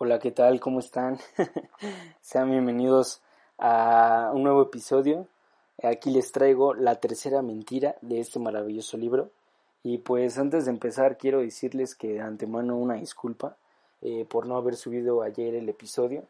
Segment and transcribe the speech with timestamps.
[0.00, 0.60] Hola, ¿qué tal?
[0.60, 1.18] ¿Cómo están?
[2.20, 3.20] Sean bienvenidos
[3.58, 5.26] a un nuevo episodio.
[5.82, 9.32] Aquí les traigo la tercera mentira de este maravilloso libro.
[9.82, 13.56] Y pues antes de empezar quiero decirles que de antemano una disculpa
[14.00, 16.22] eh, por no haber subido ayer el episodio.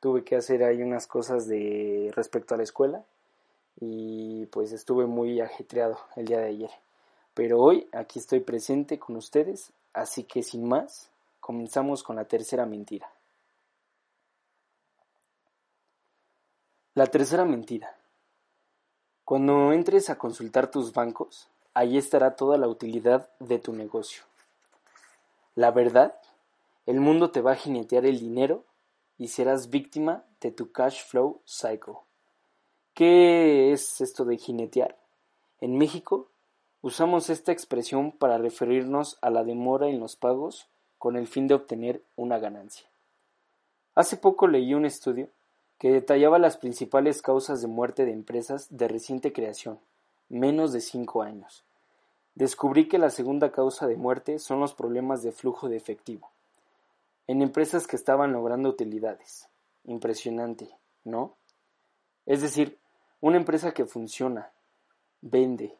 [0.00, 3.04] Tuve que hacer ahí unas cosas de respecto a la escuela
[3.78, 6.70] y pues estuve muy ajetreado el día de ayer.
[7.34, 11.11] Pero hoy aquí estoy presente con ustedes, así que sin más,
[11.42, 13.10] comenzamos con la tercera mentira.
[16.94, 17.96] La tercera mentira.
[19.24, 24.22] Cuando entres a consultar tus bancos, ahí estará toda la utilidad de tu negocio.
[25.56, 26.14] La verdad,
[26.86, 28.64] el mundo te va a jinetear el dinero
[29.18, 31.96] y serás víctima de tu cash flow cycle.
[32.94, 34.96] ¿Qué es esto de jinetear?
[35.60, 36.28] En México
[36.82, 40.68] usamos esta expresión para referirnos a la demora en los pagos
[41.02, 42.86] con el fin de obtener una ganancia.
[43.96, 45.30] Hace poco leí un estudio
[45.76, 49.80] que detallaba las principales causas de muerte de empresas de reciente creación,
[50.28, 51.64] menos de cinco años.
[52.36, 56.30] Descubrí que la segunda causa de muerte son los problemas de flujo de efectivo.
[57.26, 59.48] En empresas que estaban logrando utilidades.
[59.82, 60.70] Impresionante,
[61.02, 61.34] ¿no?
[62.26, 62.78] Es decir,
[63.20, 64.52] una empresa que funciona,
[65.20, 65.74] vende,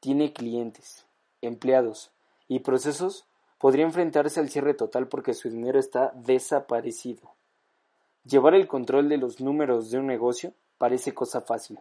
[0.00, 1.06] tiene clientes,
[1.40, 2.10] empleados
[2.48, 7.32] y procesos podría enfrentarse al cierre total porque su dinero está desaparecido.
[8.24, 11.78] Llevar el control de los números de un negocio parece cosa fácil,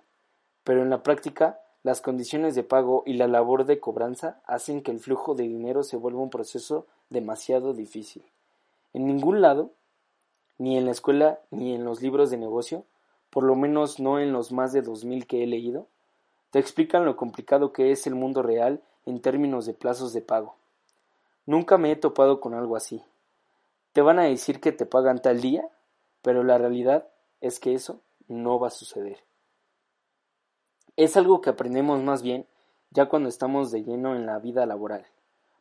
[0.63, 4.91] pero en la práctica las condiciones de pago y la labor de cobranza hacen que
[4.91, 8.23] el flujo de dinero se vuelva un proceso demasiado difícil.
[8.93, 9.71] En ningún lado,
[10.57, 12.85] ni en la escuela ni en los libros de negocio,
[13.29, 15.87] por lo menos no en los más de dos mil que he leído,
[16.51, 20.55] te explican lo complicado que es el mundo real en términos de plazos de pago.
[21.45, 23.03] Nunca me he topado con algo así.
[23.93, 25.69] Te van a decir que te pagan tal día
[26.25, 27.07] pero la realidad
[27.39, 29.19] es que eso no va a suceder.
[30.95, 32.47] Es algo que aprendemos más bien
[32.89, 35.05] ya cuando estamos de lleno en la vida laboral.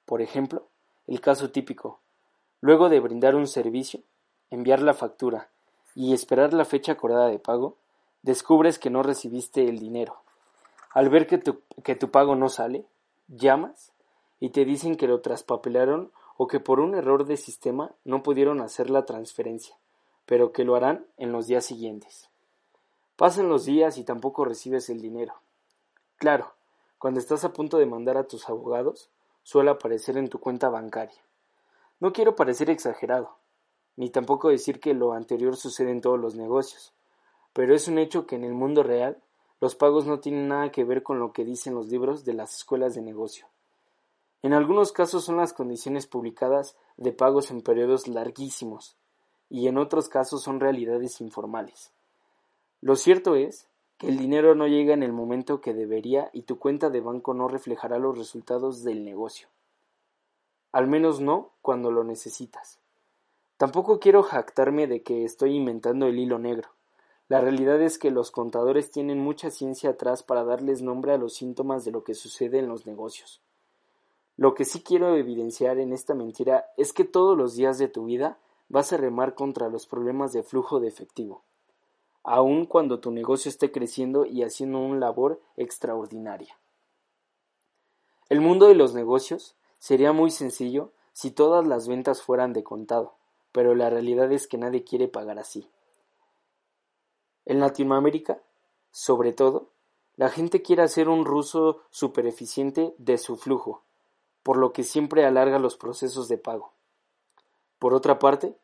[0.06, 0.66] Por ejemplo,
[1.06, 2.00] el caso típico.
[2.62, 4.00] Luego de brindar un servicio,
[4.48, 5.50] enviar la factura
[5.94, 7.76] y esperar la fecha acordada de pago,
[8.22, 10.22] descubres que no recibiste el dinero.
[10.92, 12.86] Al ver que tu, que tu pago no sale,
[13.28, 13.92] llamas
[14.44, 18.60] y te dicen que lo traspapelaron o que por un error de sistema no pudieron
[18.60, 19.76] hacer la transferencia
[20.26, 22.30] pero que lo harán en los días siguientes.
[23.16, 25.34] Pasan los días y tampoco recibes el dinero.
[26.16, 26.54] Claro,
[26.98, 29.10] cuando estás a punto de mandar a tus abogados,
[29.42, 31.20] suele aparecer en tu cuenta bancaria.
[32.00, 33.36] No quiero parecer exagerado,
[33.96, 36.92] ni tampoco decir que lo anterior sucede en todos los negocios,
[37.52, 39.22] pero es un hecho que en el mundo real
[39.60, 42.56] los pagos no tienen nada que ver con lo que dicen los libros de las
[42.56, 43.46] escuelas de negocio.
[44.44, 48.94] En algunos casos son las condiciones publicadas de pagos en periodos larguísimos,
[49.48, 51.92] y en otros casos son realidades informales.
[52.82, 56.58] Lo cierto es que el dinero no llega en el momento que debería y tu
[56.58, 59.48] cuenta de banco no reflejará los resultados del negocio.
[60.72, 62.78] Al menos no cuando lo necesitas.
[63.56, 66.68] Tampoco quiero jactarme de que estoy inventando el hilo negro.
[67.28, 71.32] La realidad es que los contadores tienen mucha ciencia atrás para darles nombre a los
[71.32, 73.40] síntomas de lo que sucede en los negocios.
[74.36, 78.06] Lo que sí quiero evidenciar en esta mentira es que todos los días de tu
[78.06, 81.42] vida vas a remar contra los problemas de flujo de efectivo,
[82.24, 86.58] aun cuando tu negocio esté creciendo y haciendo una labor extraordinaria.
[88.28, 93.14] El mundo de los negocios sería muy sencillo si todas las ventas fueran de contado,
[93.52, 95.70] pero la realidad es que nadie quiere pagar así.
[97.44, 98.42] En Latinoamérica,
[98.90, 99.68] sobre todo,
[100.16, 103.82] la gente quiere hacer un ruso super eficiente de su flujo,
[104.44, 106.70] por lo que siempre alarga los procesos de pago.
[107.80, 108.54] Por otra parte,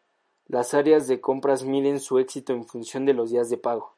[0.47, 3.95] las áreas de compras miden su éxito en función de los días de pago,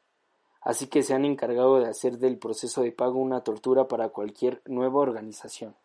[0.61, 4.61] así que se han encargado de hacer del proceso de pago una tortura para cualquier
[4.65, 5.75] nueva organización.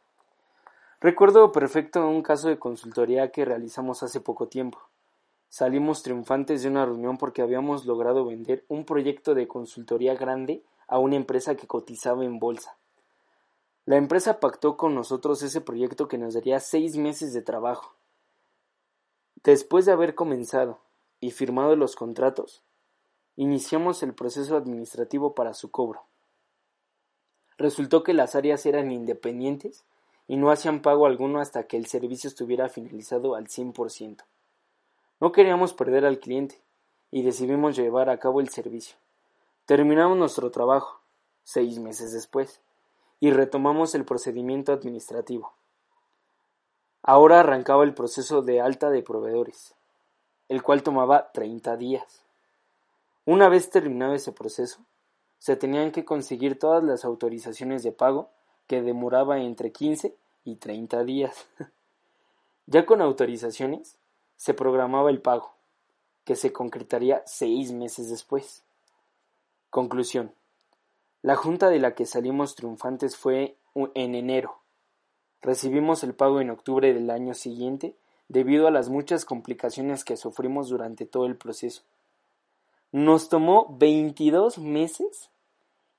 [1.01, 4.79] Recuerdo perfecto un caso de consultoría que realizamos hace poco tiempo.
[5.49, 10.99] Salimos triunfantes de una reunión porque habíamos logrado vender un proyecto de consultoría grande a
[10.99, 12.77] una empresa que cotizaba en bolsa.
[13.89, 17.95] La empresa pactó con nosotros ese proyecto que nos daría seis meses de trabajo.
[19.43, 20.79] Después de haber comenzado
[21.21, 22.63] y firmado los contratos,
[23.37, 26.03] iniciamos el proceso administrativo para su cobro.
[27.57, 29.87] Resultó que las áreas eran independientes
[30.27, 34.19] y no hacían pago alguno hasta que el servicio estuviera finalizado al 100%.
[35.19, 36.61] No queríamos perder al cliente
[37.11, 38.99] y decidimos llevar a cabo el servicio.
[39.65, 41.01] Terminamos nuestro trabajo,
[41.43, 42.61] seis meses después,
[43.21, 45.53] y retomamos el procedimiento administrativo.
[47.03, 49.75] Ahora arrancaba el proceso de alta de proveedores.
[50.49, 52.23] el cual tomaba 30 días.
[53.27, 54.81] Una vez terminado ese proceso,
[55.39, 58.31] se tenían que conseguir todas las autorizaciones de pago,
[58.67, 61.47] que demoraba entre 15 y 30 días.
[62.67, 63.97] ya con autorizaciones,
[64.37, 65.53] se programaba el pago,
[66.25, 68.65] que se concretaría seis meses después.
[69.69, 70.33] Conclusión.
[71.21, 74.61] La junta de la que salimos triunfantes fue en enero.
[75.43, 77.97] Recibimos el pago en octubre del año siguiente
[78.29, 81.83] debido a las muchas complicaciones que sufrimos durante todo el proceso.
[82.93, 85.31] Nos tomó 22 meses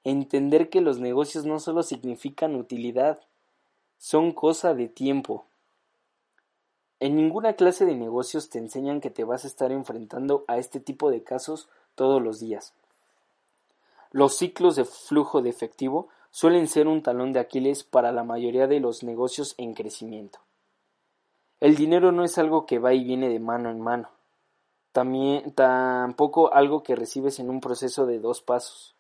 [0.06, 3.19] entender que los negocios no solo significan utilidad,
[3.98, 5.45] son cosa de tiempo.
[7.01, 10.80] En ninguna clase de negocios te enseñan que te vas a estar enfrentando a este
[10.80, 12.74] tipo de casos todos los días.
[14.11, 18.67] Los ciclos de flujo de efectivo suelen ser un talón de Aquiles para la mayoría
[18.67, 20.39] de los negocios en crecimiento.
[21.59, 24.09] El dinero no es algo que va y viene de mano en mano,
[24.91, 28.95] tampoco algo que recibes en un proceso de dos pasos.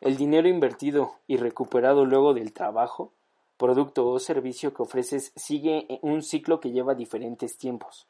[0.00, 3.12] El dinero invertido y recuperado luego del trabajo,
[3.56, 8.06] producto o servicio que ofreces sigue un ciclo que lleva diferentes tiempos.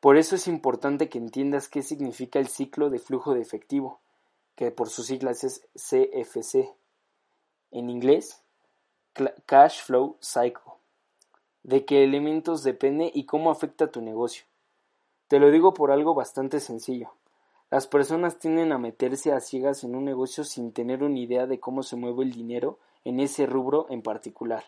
[0.00, 4.00] Por eso es importante que entiendas qué significa el ciclo de flujo de efectivo,
[4.60, 6.68] que por sus siglas es CFC.
[7.70, 8.42] En inglés,
[9.46, 10.74] Cash Flow Cycle.
[11.62, 14.44] De qué elementos depende y cómo afecta tu negocio.
[15.28, 17.10] Te lo digo por algo bastante sencillo.
[17.70, 21.58] Las personas tienden a meterse a ciegas en un negocio sin tener una idea de
[21.58, 24.64] cómo se mueve el dinero en ese rubro en particular,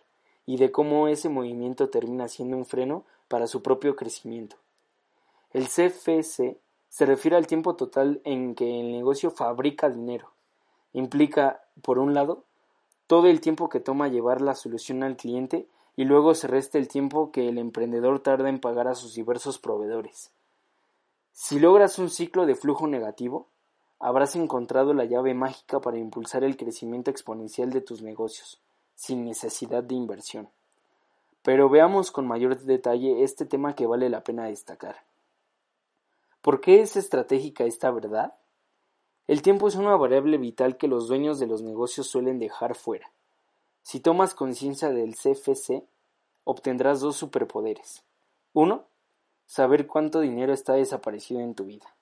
[0.47, 4.57] y de cómo ese movimiento termina siendo un freno para su propio crecimiento.
[5.53, 6.57] El CFC
[6.93, 10.29] se refiere al tiempo total en que el negocio fabrica dinero.
[10.93, 12.45] Implica, por un lado,
[13.07, 15.67] todo el tiempo que toma llevar la solución al cliente
[15.97, 19.59] y luego se resta el tiempo que el emprendedor tarda en pagar a sus diversos
[19.59, 20.33] proveedores.
[21.33, 23.47] Si logras un ciclo de flujo negativo,
[23.99, 28.61] habrás encontrado la llave mágica para impulsar el crecimiento exponencial de tus negocios,
[28.97, 30.51] sin necesidad de inversión.
[31.43, 34.97] Pero veamos con mayor detalle este tema que vale la pena destacar.
[36.43, 38.35] ¿Por qué es estratégica esta verdad?
[39.29, 43.13] El tiempo es una variable vital que los dueños de los negocios suelen dejar fuera.
[43.83, 45.85] Si tomas conciencia del CFC,
[46.43, 48.03] obtendrás dos superpoderes.
[48.55, 48.87] Uno,
[49.47, 51.95] saber cuánto dinero está desaparecido en tu vida.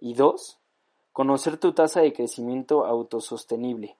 [0.00, 0.58] Y dos,
[1.12, 3.96] conocer tu tasa de crecimiento autosostenible,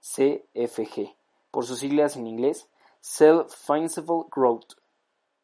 [0.00, 1.14] CFG,
[1.52, 2.68] por sus siglas en inglés,
[3.00, 4.72] Self-Financeable Growth,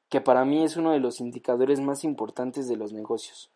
[0.08, 3.50] que para mí es uno de los indicadores más importantes de los negocios.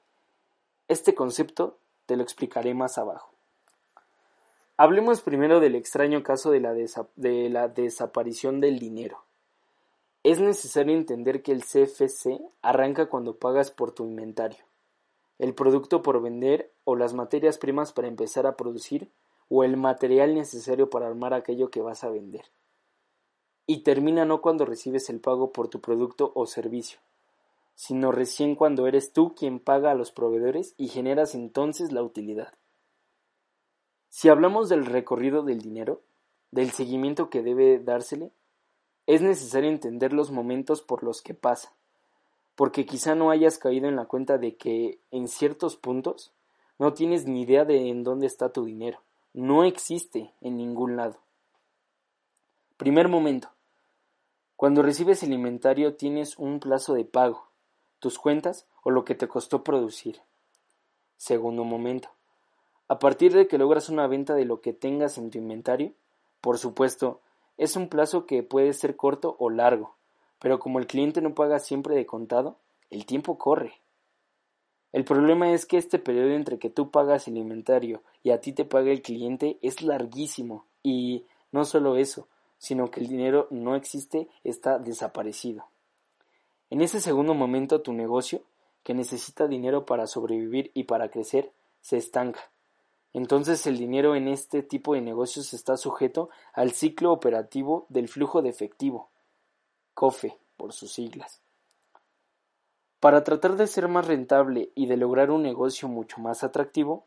[0.88, 3.32] Este concepto te lo explicaré más abajo.
[4.76, 9.22] Hablemos primero del extraño caso de la, de la desaparición del dinero.
[10.24, 14.64] Es necesario entender que el CFC arranca cuando pagas por tu inventario,
[15.38, 19.10] el producto por vender o las materias primas para empezar a producir
[19.48, 22.44] o el material necesario para armar aquello que vas a vender.
[23.66, 26.98] Y termina no cuando recibes el pago por tu producto o servicio,
[27.82, 32.54] sino recién cuando eres tú quien paga a los proveedores y generas entonces la utilidad.
[34.08, 36.00] Si hablamos del recorrido del dinero,
[36.52, 38.30] del seguimiento que debe dársele,
[39.08, 41.74] es necesario entender los momentos por los que pasa,
[42.54, 46.32] porque quizá no hayas caído en la cuenta de que en ciertos puntos
[46.78, 49.00] no tienes ni idea de en dónde está tu dinero.
[49.32, 51.16] No existe en ningún lado.
[52.76, 53.48] Primer momento.
[54.54, 57.50] Cuando recibes el inventario tienes un plazo de pago,
[58.02, 60.20] tus cuentas o lo que te costó producir.
[61.16, 62.08] Segundo momento.
[62.88, 65.92] A partir de que logras una venta de lo que tengas en tu inventario,
[66.40, 67.20] por supuesto,
[67.58, 69.94] es un plazo que puede ser corto o largo,
[70.40, 72.56] pero como el cliente no paga siempre de contado,
[72.90, 73.74] el tiempo corre.
[74.90, 78.52] El problema es que este periodo entre que tú pagas el inventario y a ti
[78.52, 82.26] te paga el cliente es larguísimo y no solo eso,
[82.58, 85.66] sino que el dinero no existe, está desaparecido.
[86.72, 88.42] En ese segundo momento tu negocio,
[88.82, 92.40] que necesita dinero para sobrevivir y para crecer, se estanca
[93.14, 98.40] entonces el dinero en este tipo de negocios está sujeto al ciclo operativo del flujo
[98.40, 99.10] de efectivo,
[99.94, 101.40] COFE por sus siglas.
[103.00, 107.04] Para tratar de ser más rentable y de lograr un negocio mucho más atractivo,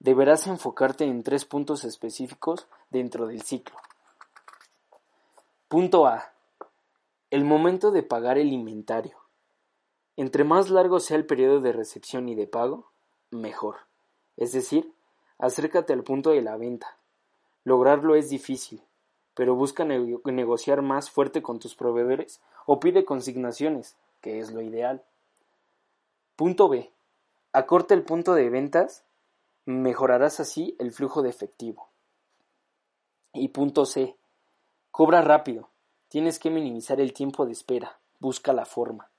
[0.00, 3.76] deberás enfocarte en tres puntos específicos dentro del ciclo.
[5.68, 6.33] Punto A.
[7.34, 9.18] El momento de pagar el inventario.
[10.16, 12.92] Entre más largo sea el periodo de recepción y de pago,
[13.32, 13.78] mejor.
[14.36, 14.94] Es decir,
[15.36, 16.96] Acércate al punto de la venta.
[17.64, 18.84] Lograrlo es difícil,
[19.34, 25.02] pero busca negociar más fuerte con tus proveedores o pide consignaciones, que es lo ideal.
[26.36, 26.92] Punto B.
[27.52, 29.02] Acorta el punto de ventas,
[29.66, 31.88] mejorarás así el flujo de efectivo.
[33.32, 34.16] Y punto C.
[34.92, 35.73] Cobra rápido.
[36.14, 37.98] Tienes que minimizar el tiempo de espera.
[38.20, 39.10] Busca la forma.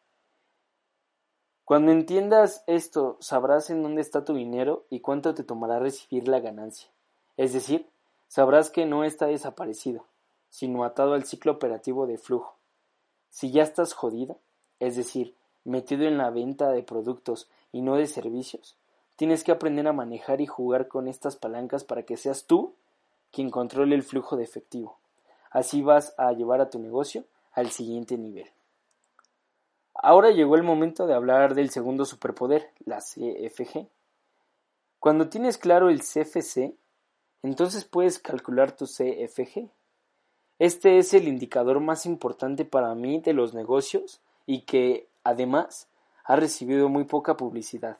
[1.65, 6.39] Cuando entiendas esto, sabrás en dónde está tu dinero y cuánto te tomará recibir la
[6.39, 6.89] ganancia.
[7.35, 7.85] Es decir,
[8.29, 10.05] sabrás que no está desaparecido,
[10.49, 12.55] sino atado al ciclo operativo de flujo.
[13.29, 14.39] Si ya estás jodido,
[14.79, 15.35] es decir,
[15.65, 18.77] metido en la venta de productos y no de servicios,
[19.17, 22.73] tienes que aprender a manejar y jugar con estas palancas para que seas tú
[23.33, 24.97] quien controle el flujo de efectivo.
[25.55, 28.51] Así vas a llevar a tu negocio al siguiente nivel.
[29.93, 33.87] Ahora llegó el momento de hablar del segundo superpoder, la CFG.
[34.99, 36.75] Cuando tienes claro el CFC,
[37.41, 39.69] entonces puedes calcular tu CFG.
[40.59, 45.87] Este es el indicador más importante para mí de los negocios y que, además,
[46.25, 47.97] ha recibido muy poca publicidad.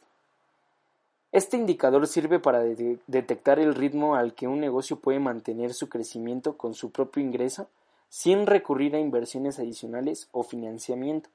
[1.35, 6.55] Este indicador sirve para detectar el ritmo al que un negocio puede mantener su crecimiento
[6.55, 7.67] con su propio ingreso
[8.07, 11.29] sin recurrir a inversiones adicionales o financiamiento.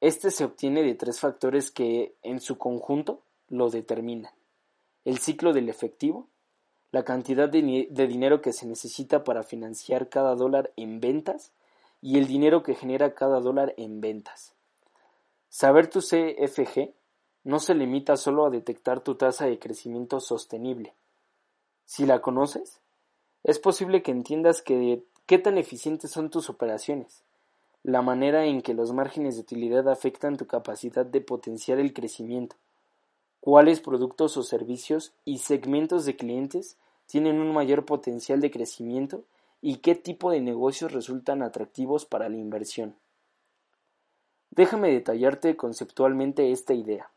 [0.00, 4.32] Este se obtiene de tres factores que, en su conjunto, lo determinan.
[5.04, 6.26] El ciclo del efectivo,
[6.90, 11.52] la cantidad de, de dinero que se necesita para financiar cada dólar en ventas
[12.02, 14.54] y el dinero que genera cada dólar en ventas.
[15.50, 16.92] Saber tu CFG
[17.44, 20.94] no se limita solo a detectar tu tasa de crecimiento sostenible.
[21.84, 22.80] Si la conoces,
[23.42, 27.22] es posible que entiendas qué tan eficientes son tus operaciones,
[27.82, 32.56] la manera en que los márgenes de utilidad afectan tu capacidad de potenciar el crecimiento,
[33.40, 39.22] cuáles productos o servicios y segmentos de clientes tienen un mayor potencial de crecimiento
[39.60, 42.96] y qué tipo de negocios resultan atractivos para la inversión.
[44.50, 47.10] Déjame detallarte conceptualmente esta idea.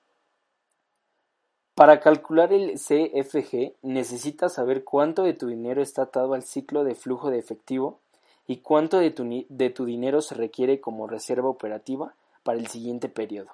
[1.78, 6.96] Para calcular el CFG necesitas saber cuánto de tu dinero está atado al ciclo de
[6.96, 8.00] flujo de efectivo
[8.48, 13.52] y cuánto de tu, dinero se requiere como reserva operativa para el siguiente periodo.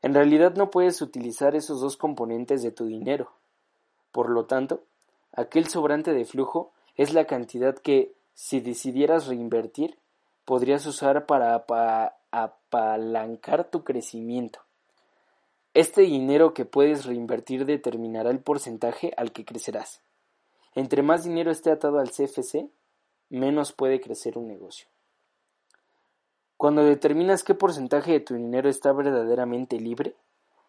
[0.00, 3.32] En realidad no puedes utilizar esos dos componentes de tu dinero.
[4.12, 4.84] Por lo tanto,
[5.32, 9.98] aquel sobrante de flujo es la cantidad que, si decidieras reinvertir,
[10.44, 11.66] podrías usar para
[12.30, 14.60] apalancar tu crecimiento.
[15.74, 20.02] Este dinero que puedes reinvertir determinará el porcentaje al que crecerás.
[20.74, 22.68] Entre más dinero esté atado al CFC,
[23.30, 24.88] menos puede crecer un negocio.
[26.58, 30.14] Cuando determinas qué porcentaje de tu dinero está verdaderamente libre,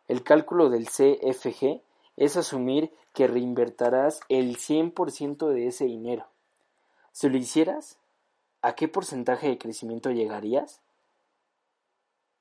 [0.08, 1.82] el cálculo del CFG
[2.16, 6.28] es asumir que reinvertirás el 100% de ese dinero.
[7.12, 8.00] Si lo hicieras,
[8.62, 10.82] ¿a qué porcentaje de crecimiento llegarías?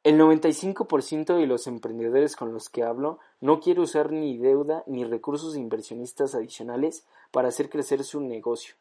[0.05, 5.05] El 95% de los emprendedores con los que hablo no quiere usar ni deuda ni
[5.05, 8.75] recursos inversionistas adicionales para hacer crecer su negocio.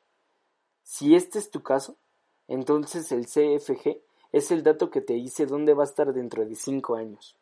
[0.84, 1.96] Si este es tu caso,
[2.48, 4.02] entonces el CFG
[4.32, 7.36] es el dato que te dice dónde va a estar dentro de 5 años.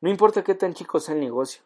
[0.00, 1.62] No importa qué tan chico sea el negocio,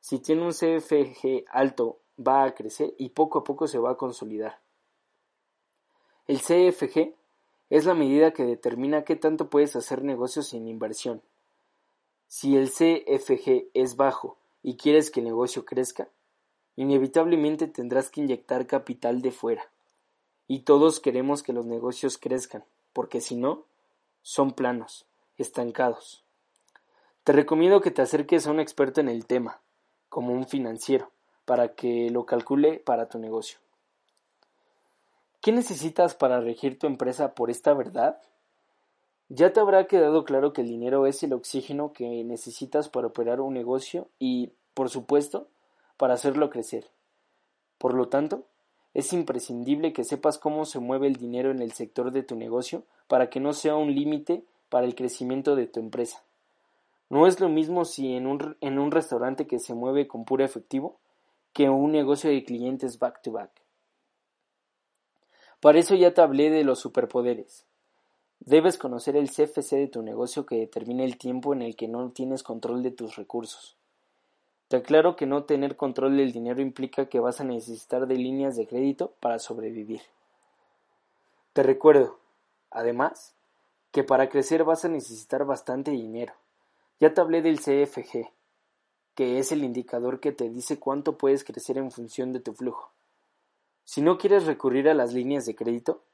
[0.00, 3.96] si tiene un CFG alto va a crecer y poco a poco se va a
[3.96, 4.58] consolidar.
[6.26, 7.14] El CFG
[7.70, 11.22] es la medida que determina qué tanto puedes hacer negocios sin inversión.
[12.26, 16.08] Si el CFG es bajo y quieres que el negocio crezca,
[16.76, 19.68] inevitablemente tendrás que inyectar capital de fuera.
[20.46, 23.64] Y todos queremos que los negocios crezcan, porque si no,
[24.22, 25.06] son planos,
[25.36, 26.22] estancados.
[27.24, 29.60] Te recomiendo que te acerques a un experto en el tema,
[30.08, 31.10] como un financiero,
[31.44, 33.58] para que lo calcule para tu negocio.
[35.40, 38.20] ¿Qué necesitas para regir tu empresa por esta verdad?
[39.28, 43.40] Ya te habrá quedado claro que el dinero es el oxígeno que necesitas para operar
[43.40, 45.48] un negocio y, por supuesto,
[45.96, 46.90] para hacerlo crecer.
[47.78, 48.46] Por lo tanto,
[48.94, 52.82] es imprescindible que sepas cómo se mueve el dinero en el sector de tu negocio
[53.06, 56.24] para que no sea un límite para el crecimiento de tu empresa.
[57.10, 60.44] No es lo mismo si en un, en un restaurante que se mueve con puro
[60.44, 60.98] efectivo
[61.52, 63.50] que un negocio de clientes back to back.
[65.60, 67.64] Para eso ya te hablé de los superpoderes.
[68.40, 72.10] Debes conocer el CFC de tu negocio que determina el tiempo en el que no
[72.10, 73.76] tienes control de tus recursos.
[74.68, 78.54] Te aclaro que no tener control del dinero implica que vas a necesitar de líneas
[78.56, 80.02] de crédito para sobrevivir.
[81.54, 82.18] Te recuerdo,
[82.70, 83.34] además,
[83.90, 86.34] que para crecer vas a necesitar bastante dinero.
[87.00, 88.30] Ya te hablé del CFG,
[89.14, 92.92] que es el indicador que te dice cuánto puedes crecer en función de tu flujo.
[93.88, 96.04] Si no quieres recurrir a las líneas de crédito,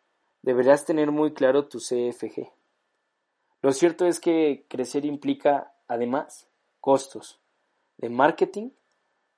[0.42, 2.52] deberás tener muy claro tu CFG.
[3.62, 6.46] Lo cierto es que crecer implica, además,
[6.80, 7.40] costos,
[7.96, 8.70] de marketing,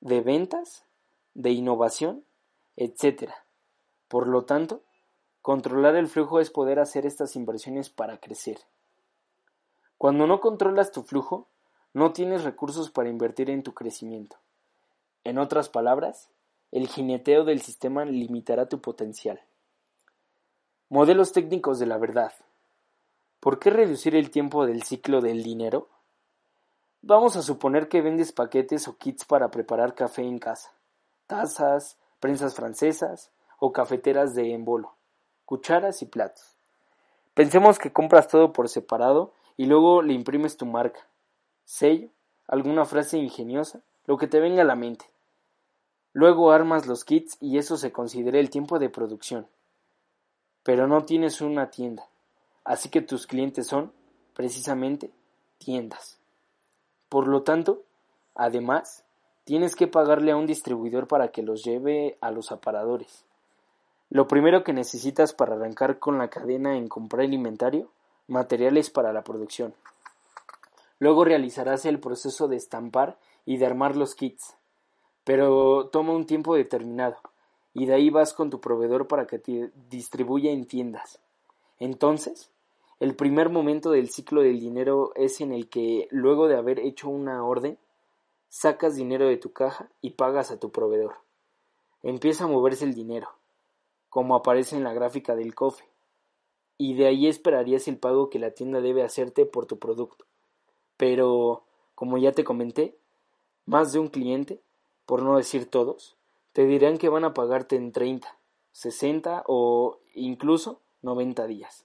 [0.03, 0.85] de ventas,
[1.33, 2.27] de innovación,
[2.77, 3.31] etc.
[4.07, 4.83] Por lo tanto,
[5.41, 8.59] controlar el flujo es poder hacer estas inversiones para crecer.
[9.97, 11.49] Cuando no controlas tu flujo,
[11.95, 14.37] no tienes recursos para invertir en tu crecimiento.
[15.25, 16.29] En otras palabras,
[16.77, 19.41] el jineteo del sistema limitará tu potencial.
[20.91, 22.35] Modelos técnicos de la verdad.
[23.41, 25.89] ¿Por qué reducir el tiempo del ciclo del dinero?
[27.01, 30.71] Vamos a suponer que vendes paquetes o kits para preparar café en casa,
[31.27, 34.93] tazas, prensas francesas o cafeteras de embolo,
[35.47, 36.59] cucharas y platos.
[37.33, 41.09] Pensemos que compras todo por separado y luego le imprimes tu marca,
[41.65, 42.11] sello,
[42.47, 45.16] alguna frase ingeniosa, lo que te venga a la mente.
[46.17, 49.47] Luego armas los kits y eso se considera el tiempo de producción.
[50.63, 52.09] Pero no tienes una tienda,
[52.65, 53.93] así que tus clientes son,
[54.33, 55.11] precisamente,
[55.59, 56.19] tiendas.
[57.11, 57.83] Por lo tanto,
[58.35, 59.05] además,
[59.45, 63.27] tienes que pagarle a un distribuidor para que los lleve a los aparadores.
[64.09, 67.91] Lo primero que necesitas para arrancar con la cadena en comprar inventario,
[68.27, 69.75] materiales para la producción.
[70.99, 74.56] Luego realizarás el proceso de estampar y de armar los kits,
[75.27, 77.17] pero toma un tiempo determinado,
[77.75, 81.19] y de ahí vas con tu proveedor para que te distribuya en tiendas.
[81.81, 82.53] Entonces,
[83.01, 87.09] el primer momento del ciclo del dinero es en el que, luego de haber hecho
[87.09, 87.77] una orden,
[88.51, 91.17] sacas dinero de tu caja y pagas a tu proveedor.
[92.05, 93.29] Empieza a moverse el dinero,
[94.09, 95.89] como aparece en la gráfica del cofre,
[96.79, 100.25] y de ahí esperarías el pago que la tienda debe hacerte por tu producto.
[100.97, 101.65] Pero,
[101.97, 102.97] como ya te comenté,
[103.65, 104.61] más de un cliente,
[105.07, 106.17] por no decir todos,
[106.53, 108.37] te dirán que van a pagarte en 30,
[108.73, 111.85] 60 o incluso 90 días.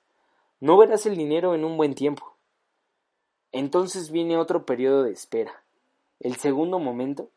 [0.60, 2.36] No verás el dinero en un buen tiempo.
[3.51, 5.63] Entonces viene otro periodo de espera.
[6.20, 7.30] El segundo momento,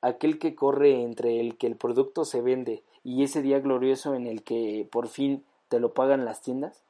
[0.00, 4.26] aquel que corre entre el que el producto se vende y ese día glorioso en
[4.26, 6.82] el que por fin te lo pagan las tiendas,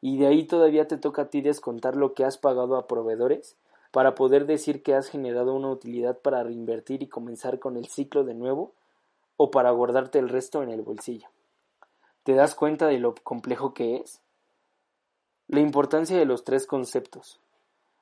[0.00, 3.56] y de ahí todavía te toca a ti descontar lo que has pagado a proveedores
[3.96, 8.24] para poder decir que has generado una utilidad para reinvertir y comenzar con el ciclo
[8.24, 8.74] de nuevo
[9.38, 11.28] o para guardarte el resto en el bolsillo.
[12.22, 14.20] ¿Te das cuenta de lo complejo que es?
[15.48, 17.40] La importancia de los tres conceptos.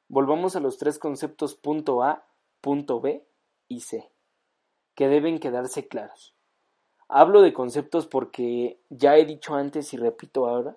[0.09, 2.25] Volvamos a los tres conceptos punto A,
[2.61, 3.25] punto B
[3.69, 4.11] y C,
[4.97, 6.35] que deben quedarse claros.
[7.07, 10.77] Hablo de conceptos porque ya he dicho antes y repito ahora,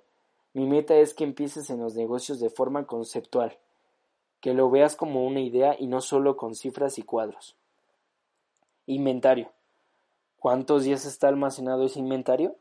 [0.54, 3.58] mi meta es que empieces en los negocios de forma conceptual,
[4.42, 7.56] que lo veas como una idea y no solo con cifras y cuadros.
[8.86, 9.52] Inventario.
[10.38, 12.56] ¿Cuántos días está almacenado ese inventario?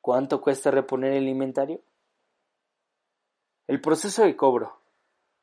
[0.00, 1.80] ¿Cuánto cuesta reponer el inventario?
[3.66, 4.78] El proceso de cobro.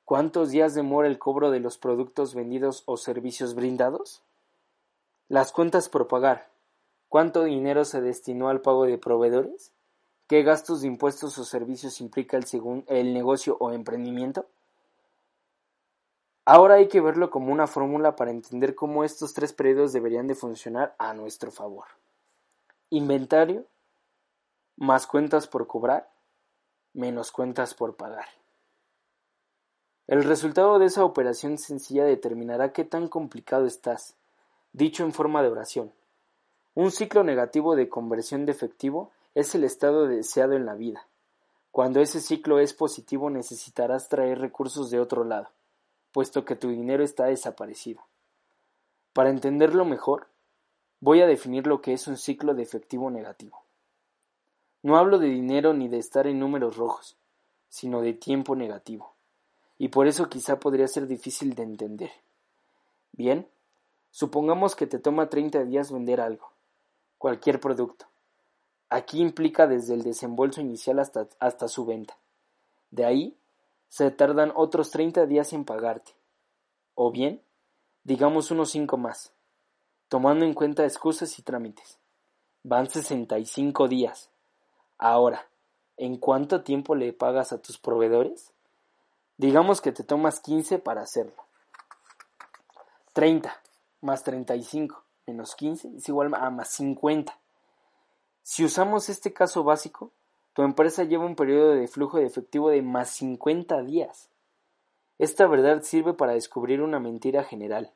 [0.03, 4.23] ¿Cuántos días demora el cobro de los productos vendidos o servicios brindados?
[5.29, 6.49] Las cuentas por pagar.
[7.09, 9.71] ¿Cuánto dinero se destinó al pago de proveedores?
[10.27, 12.45] ¿Qué gastos de impuestos o servicios implica el,
[12.87, 14.45] el negocio o emprendimiento?
[16.49, 20.33] Ahora hay que verlo como una fórmula para entender cómo estos tres periodos deberían de
[20.33, 21.87] funcionar a nuestro favor.
[22.89, 23.65] Inventario
[24.77, 26.09] más cuentas por cobrar
[26.93, 28.27] menos cuentas por pagar.
[30.07, 34.15] El resultado de esa operación sencilla determinará qué tan complicado estás,
[34.71, 35.91] dicho en forma de oración.
[36.75, 41.07] Un ciclo negativo de conversión de efectivo es el estado deseado en la vida.
[41.71, 45.49] Cuando ese ciclo es positivo necesitarás traer recursos de otro lado,
[46.17, 48.01] puesto que tu dinero está desaparecido.
[49.13, 50.25] Para entenderlo mejor,
[50.99, 53.61] voy a definir lo que es un ciclo de efectivo negativo.
[54.81, 57.17] No hablo de dinero ni de estar en números rojos,
[57.69, 59.13] sino de tiempo negativo,
[59.77, 62.11] y por eso quizá podría ser difícil de entender.
[63.11, 63.47] Bien,
[64.09, 66.51] supongamos que te toma 30 días vender algo,
[67.19, 68.07] cualquier producto.
[68.89, 72.17] Aquí implica desde el desembolso inicial hasta, hasta su venta.
[72.89, 73.37] De ahí,
[73.89, 76.13] se tardan otros 30 días en pagarte.
[76.95, 77.41] O bien,
[78.03, 79.33] digamos unos 5 más,
[80.07, 81.99] tomando en cuenta excusas y trámites.
[82.63, 84.29] Van 65 días.
[84.97, 85.47] Ahora,
[85.95, 88.51] ¿en cuánto tiempo le pagas a tus proveedores?
[89.37, 91.45] Digamos que te tomas 15 para hacerlo.
[93.13, 93.55] 30
[94.01, 97.37] más 35 menos 15 es igual a más 50.
[98.41, 100.11] Si usamos este caso básico,
[100.57, 104.27] tu empresa lleva un periodo de flujo de efectivo de más 50 días.
[105.19, 107.91] Esta verdad sirve para descubrir una mentira general,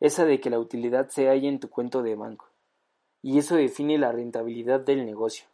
[0.00, 2.46] esa de que la utilidad se halla en tu cuento de banco,
[3.20, 5.44] y eso define la rentabilidad del negocio.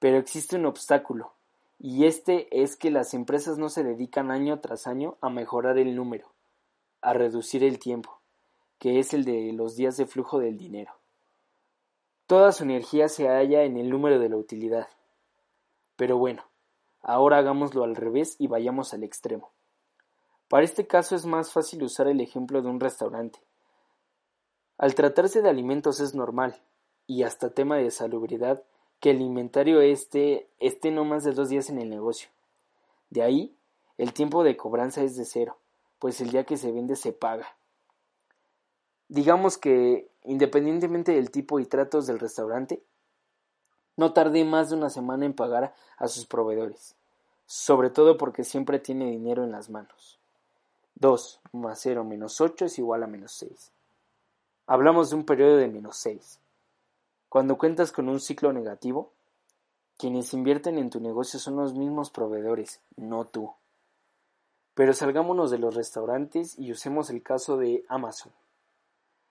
[0.00, 1.34] Pero existe un obstáculo,
[1.78, 5.94] y este es que las empresas no se dedican año tras año a mejorar el
[5.94, 6.32] número.
[7.00, 8.18] a reducir el tiempo,
[8.80, 10.94] que es el de los días de flujo del dinero.
[12.26, 14.88] Toda su energía se halla en el número de la utilidad.
[15.96, 16.44] Pero bueno,
[17.02, 19.50] ahora hagámoslo al revés y vayamos al extremo.
[20.48, 23.40] Para este caso es más fácil usar el ejemplo de un restaurante.
[24.76, 26.60] Al tratarse de alimentos es normal,
[27.06, 28.62] y hasta tema de salubridad,
[29.00, 32.28] que el inventario esté, esté no más de dos días en el negocio.
[33.10, 33.54] De ahí,
[33.98, 35.58] el tiempo de cobranza es de cero,
[35.98, 37.56] pues el día que se vende se paga.
[39.08, 42.82] Digamos que, independientemente del tipo y tratos del restaurante,
[43.96, 46.96] no tardé más de una semana en pagar a sus proveedores,
[47.46, 50.18] sobre todo porque siempre tiene dinero en las manos.
[50.96, 53.72] 2 más 0 menos 8 es igual a menos 6.
[54.66, 56.40] Hablamos de un periodo de menos 6.
[57.28, 59.10] Cuando cuentas con un ciclo negativo,
[59.98, 63.52] quienes invierten en tu negocio son los mismos proveedores, no tú.
[64.74, 68.32] Pero salgámonos de los restaurantes y usemos el caso de Amazon.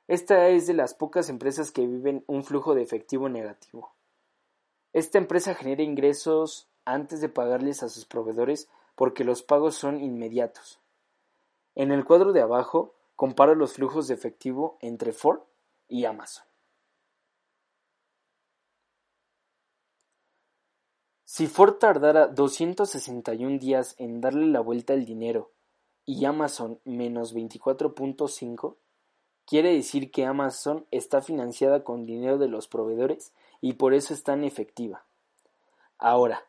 [0.08, 3.92] Esta es de las pocas empresas que viven un flujo de efectivo negativo.
[4.94, 10.80] Esta empresa genera ingresos antes de pagarles a sus proveedores porque los pagos son inmediatos.
[11.76, 15.42] En el cuadro de abajo compara los flujos de efectivo entre Ford
[15.88, 16.46] y Amazon.
[21.24, 25.52] Si Ford tardara 261 días en darle la vuelta al dinero
[26.06, 28.76] y Amazon menos 24.5,
[29.48, 34.24] quiere decir que Amazon está financiada con dinero de los proveedores y por eso es
[34.24, 35.04] tan efectiva.
[35.98, 36.44] Ahora,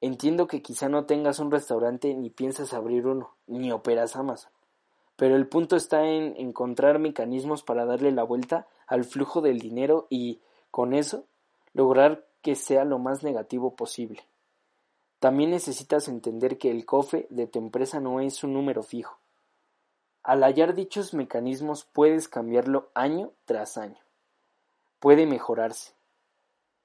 [0.00, 4.50] Entiendo que quizá no tengas un restaurante ni piensas abrir uno, ni operas Amazon.
[5.16, 10.06] Pero el punto está en encontrar mecanismos para darle la vuelta al flujo del dinero
[10.08, 11.26] y, con eso,
[11.74, 14.26] lograr que sea lo más negativo posible.
[15.18, 19.18] También necesitas entender que el cofre de tu empresa no es un número fijo.
[20.22, 23.98] Al hallar dichos mecanismos puedes cambiarlo año tras año.
[24.98, 25.92] Puede mejorarse.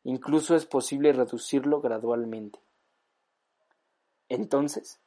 [0.06, 2.60] Incluso es posible reducirlo gradualmente.
[4.30, 5.00] Entonces,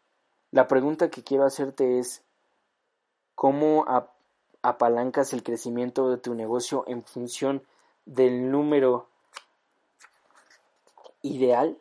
[0.50, 2.24] la pregunta que quiero hacerte es,
[3.37, 3.87] ¿cómo
[4.61, 7.62] apalancas el crecimiento de tu negocio en función
[8.06, 9.08] del número
[11.22, 11.78] ideal?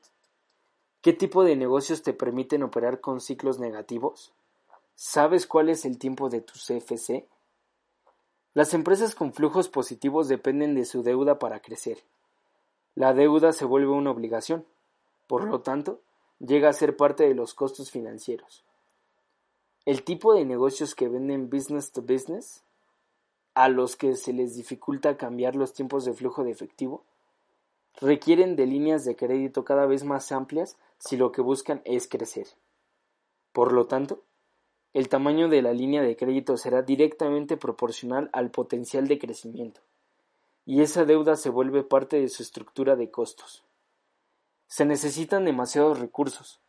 [1.01, 4.31] ¿Qué tipo de negocios te permiten operar con ciclos negativos?
[4.93, 7.27] ¿Sabes cuál es el tiempo de tu CFC?
[8.53, 11.97] Las empresas con flujos positivos dependen de su deuda para crecer.
[12.97, 14.65] La deuda se vuelve una obligación.
[15.27, 16.01] Por lo tanto,
[16.39, 18.65] llega a ser parte de los costos financieros.
[19.85, 22.63] El tipo de negocios que venden business to business,
[23.53, 27.03] a los que se les dificulta cambiar los tiempos de flujo de efectivo,
[28.01, 32.47] requieren de líneas de crédito cada vez más amplias si lo que buscan es crecer.
[33.53, 34.23] Por lo tanto,
[34.95, 39.81] el tamaño de la línea de crédito será directamente proporcional al potencial de crecimiento,
[40.67, 43.63] y esa deuda se vuelve parte de su estructura de costos.
[44.67, 46.59] Se necesitan demasiados recursos,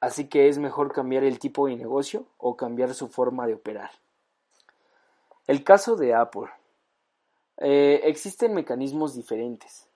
[0.00, 3.90] así que es mejor cambiar el tipo de negocio o cambiar su forma de operar.
[5.46, 6.50] El caso de Apple.
[7.56, 9.88] Eh, existen mecanismos diferentes.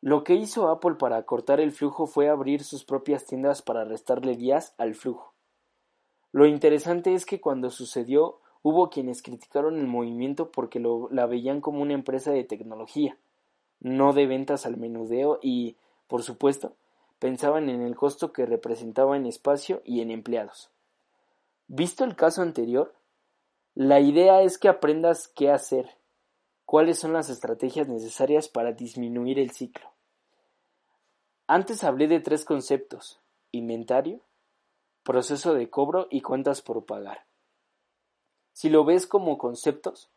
[0.00, 4.36] Lo que hizo Apple para cortar el flujo fue abrir sus propias tiendas para restarle
[4.36, 5.34] días al flujo.
[6.32, 11.60] Lo interesante es que cuando sucedió hubo quienes criticaron el movimiento porque lo, la veían
[11.60, 13.16] como una empresa de tecnología,
[13.78, 15.76] no de ventas al menudeo y
[16.08, 16.74] por supuesto,
[17.18, 20.70] pensaban en el costo que representaba en espacio y en empleados.
[21.66, 22.94] Visto el caso anterior,
[23.74, 25.90] la idea es que aprendas qué hacer,
[26.64, 29.90] cuáles son las estrategias necesarias para disminuir el ciclo.
[31.46, 33.20] Antes hablé de tres conceptos,
[33.52, 34.20] inventario,
[35.02, 37.26] proceso de cobro y cuentas por pagar.
[38.54, 40.10] Si lo ves como conceptos,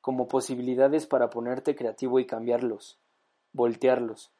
[0.00, 3.00] como posibilidades para ponerte creativo y cambiarlos,
[3.52, 4.30] voltearlos,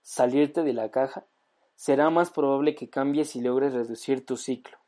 [0.00, 1.26] salirte de la caja,
[1.74, 4.78] será más probable que cambies y logres reducir tu ciclo.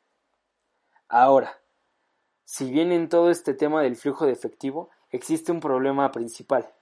[1.06, 1.60] Ahora,
[2.46, 6.72] si bien en todo este tema del flujo de efectivo existe un problema principal,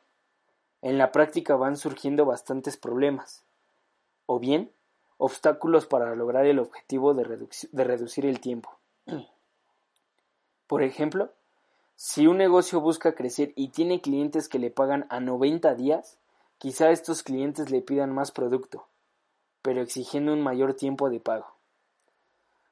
[0.81, 3.45] en la práctica van surgiendo bastantes problemas,
[4.27, 4.71] o bien
[5.19, 8.79] obstáculos para lograr el objetivo de, de reducir el tiempo.
[10.67, 11.33] Por ejemplo,
[11.95, 16.19] si un negocio busca crecer y tiene clientes que le pagan a 90 días,
[16.59, 18.87] Quizá estos clientes le pidan más producto,
[19.61, 21.55] pero exigiendo un mayor tiempo de pago.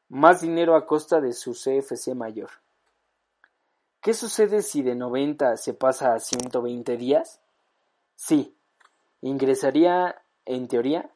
[0.09, 2.51] Más dinero a costa de su CFC mayor.
[4.01, 7.41] ¿Qué sucede si de 90 se pasa a 120 días?
[8.17, 8.55] Sí,
[9.21, 11.11] ingresaría, en teoría,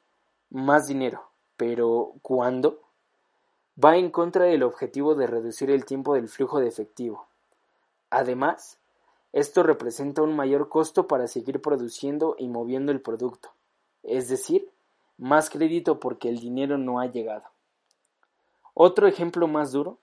[0.50, 2.82] más dinero, pero ¿cuándo?
[3.82, 7.26] Va en contra del objetivo de reducir el tiempo del flujo de efectivo.
[8.10, 8.78] Además,
[9.32, 13.50] esto representa un mayor costo para seguir produciendo y moviendo el producto,
[14.02, 14.70] es decir,
[15.16, 17.44] más crédito porque el dinero no ha llegado.
[18.74, 19.98] Otro ejemplo más duro,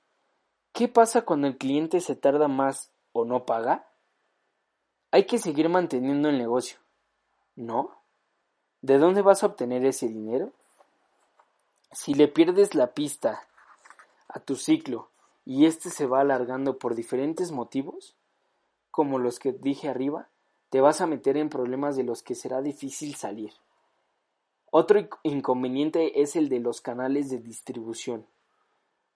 [0.73, 3.87] ¿qué pasa cuando el cliente se tarda más o no paga?
[5.11, 6.77] Hay que seguir manteniendo el negocio,
[7.55, 7.91] ¿no?
[8.81, 10.51] ¿De dónde vas a obtener ese dinero?
[11.91, 13.47] Si le pierdes la pista
[14.35, 15.09] a tu ciclo
[15.45, 18.15] y éste se va alargando por diferentes motivos,
[18.91, 20.27] como los que dije arriba,
[20.69, 23.53] te vas a meter en problemas de los que será difícil salir.
[24.71, 28.25] Otro inconveniente es el de los canales de distribución.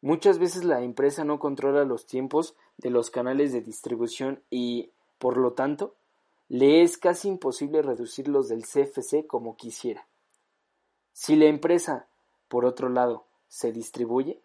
[0.01, 5.35] Muchas veces la empresa no controla los tiempos de los canales de distribución y, por
[5.37, 5.95] lo tanto,
[6.47, 10.07] le es casi imposible reducir los del CFC como quisiera.
[11.11, 12.07] Si la empresa,
[12.47, 14.39] por otro lado, se distribuye,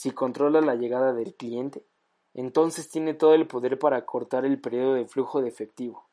[0.00, 1.84] si controla la llegada del cliente,
[2.32, 6.06] entonces tiene todo el poder para cortar el periodo de flujo de efectivo.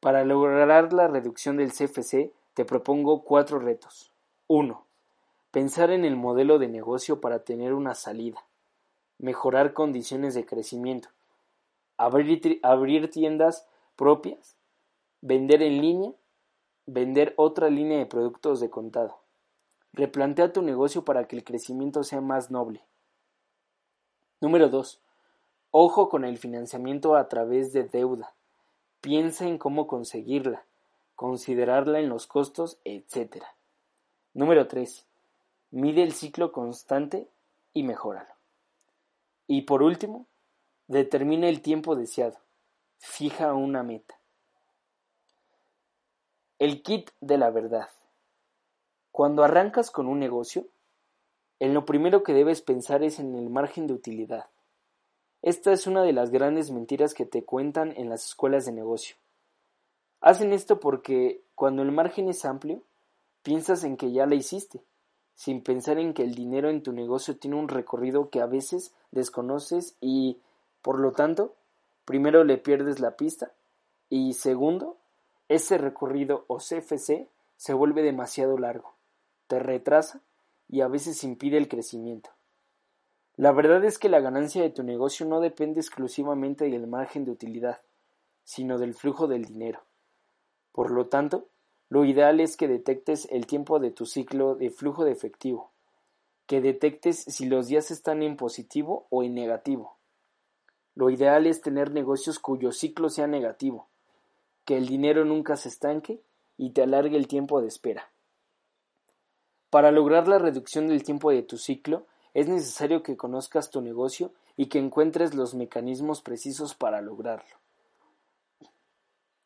[0.00, 4.10] Para lograr la reducción del CFC, te propongo cuatro retos.
[4.48, 4.84] 1.
[5.52, 8.44] Pensar en el modelo de negocio para tener una salida.
[9.18, 11.08] Mejorar condiciones de crecimiento.
[11.98, 14.56] Abrir, abrir tiendas propias.
[15.20, 16.12] Vender en línea.
[16.86, 19.20] Vender otra línea de productos de contado.
[19.92, 22.87] Replantea tu negocio para que el crecimiento sea más noble.
[24.40, 25.00] Número 2.
[25.72, 28.32] Ojo con el financiamiento a través de deuda.
[29.00, 30.64] Piensa en cómo conseguirla,
[31.16, 33.42] considerarla en los costos, etc.
[34.34, 35.04] Número 3.
[35.72, 37.28] Mide el ciclo constante
[37.72, 38.32] y mejóralo.
[39.48, 40.26] Y por último,
[40.86, 42.38] determina el tiempo deseado.
[42.98, 44.20] Fija una meta.
[46.60, 47.88] El kit de la verdad.
[49.10, 50.64] Cuando arrancas con un negocio,
[51.60, 54.46] en lo primero que debes pensar es en el margen de utilidad.
[55.42, 59.16] Esta es una de las grandes mentiras que te cuentan en las escuelas de negocio.
[60.20, 62.82] Hacen esto porque cuando el margen es amplio,
[63.42, 64.82] piensas en que ya la hiciste,
[65.34, 68.92] sin pensar en que el dinero en tu negocio tiene un recorrido que a veces
[69.12, 70.38] desconoces y,
[70.82, 71.54] por lo tanto,
[72.04, 73.52] primero le pierdes la pista
[74.10, 74.96] y segundo,
[75.48, 78.94] ese recorrido o CFC se vuelve demasiado largo,
[79.46, 80.20] te retrasa
[80.68, 82.30] y a veces impide el crecimiento.
[83.36, 87.30] La verdad es que la ganancia de tu negocio no depende exclusivamente del margen de
[87.30, 87.80] utilidad,
[88.44, 89.84] sino del flujo del dinero.
[90.72, 91.48] Por lo tanto,
[91.88, 95.70] lo ideal es que detectes el tiempo de tu ciclo de flujo de efectivo,
[96.46, 99.96] que detectes si los días están en positivo o en negativo.
[100.94, 103.88] Lo ideal es tener negocios cuyo ciclo sea negativo,
[104.64, 106.20] que el dinero nunca se estanque
[106.56, 108.10] y te alargue el tiempo de espera.
[109.70, 114.32] Para lograr la reducción del tiempo de tu ciclo, es necesario que conozcas tu negocio
[114.56, 117.56] y que encuentres los mecanismos precisos para lograrlo.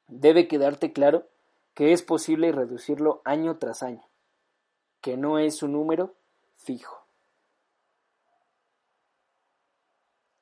[0.09, 1.27] Debe quedarte claro
[1.75, 4.03] que es posible reducirlo año tras año,
[5.01, 6.15] que no es un número
[6.57, 7.03] fijo.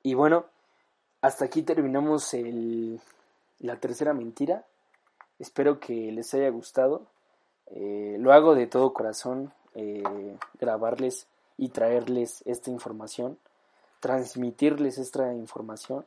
[0.03, 0.45] Y bueno,
[1.21, 2.35] hasta aquí terminamos
[3.59, 4.65] la tercera mentira.
[5.39, 7.07] Espero que les haya gustado.
[7.67, 13.37] Eh, lo hago de todo corazón, eh, grabarles y traerles esta información,
[13.99, 16.05] transmitirles esta información.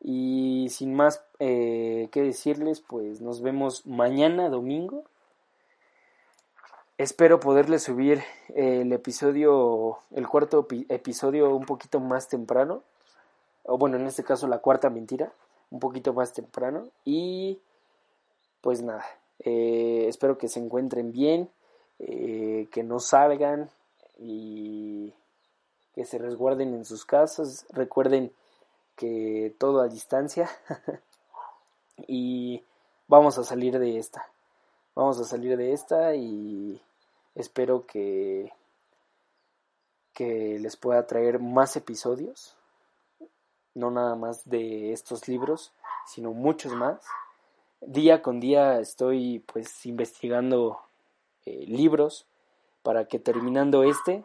[0.00, 5.04] Y sin más eh, que decirles, pues nos vemos mañana domingo.
[6.98, 8.22] Espero poderles subir
[8.54, 12.82] el episodio, el cuarto episodio un poquito más temprano.
[13.64, 15.32] O bueno, en este caso la cuarta mentira,
[15.70, 16.88] un poquito más temprano.
[17.04, 17.58] Y
[18.60, 19.04] pues nada,
[19.40, 21.50] eh, espero que se encuentren bien,
[21.98, 23.70] eh, que no salgan,
[24.18, 25.12] y
[25.94, 27.66] que se resguarden en sus casas.
[27.70, 28.32] Recuerden
[28.96, 30.48] que todo a distancia
[32.06, 32.64] y
[33.08, 34.26] vamos a salir de esta.
[34.94, 36.80] Vamos a salir de esta y
[37.34, 38.52] espero que
[40.14, 42.56] que les pueda traer más episodios,
[43.74, 45.74] no nada más de estos libros,
[46.06, 47.04] sino muchos más.
[47.82, 50.85] Día con día estoy pues investigando
[51.46, 52.26] eh, libros
[52.82, 54.22] para que terminando este,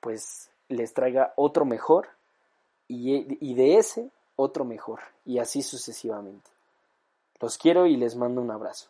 [0.00, 2.08] pues les traiga otro mejor
[2.88, 6.50] y, y de ese otro mejor y así sucesivamente.
[7.40, 8.88] Los quiero y les mando un abrazo.